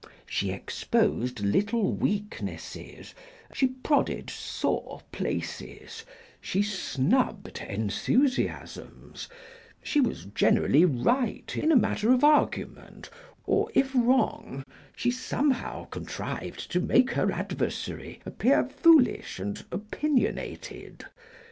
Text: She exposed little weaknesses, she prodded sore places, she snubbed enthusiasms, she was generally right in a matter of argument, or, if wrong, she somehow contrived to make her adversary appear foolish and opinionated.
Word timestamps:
She 0.25 0.49
exposed 0.51 1.41
little 1.41 1.91
weaknesses, 1.93 3.13
she 3.53 3.67
prodded 3.67 4.31
sore 4.31 5.03
places, 5.11 6.05
she 6.41 6.63
snubbed 6.63 7.59
enthusiasms, 7.59 9.29
she 9.83 9.99
was 10.01 10.25
generally 10.25 10.85
right 10.85 11.55
in 11.55 11.71
a 11.71 11.75
matter 11.75 12.11
of 12.11 12.23
argument, 12.23 13.11
or, 13.45 13.69
if 13.75 13.93
wrong, 13.93 14.63
she 14.95 15.11
somehow 15.11 15.85
contrived 15.85 16.71
to 16.71 16.79
make 16.79 17.11
her 17.11 17.31
adversary 17.31 18.21
appear 18.25 18.63
foolish 18.67 19.37
and 19.37 19.63
opinionated. 19.71 21.05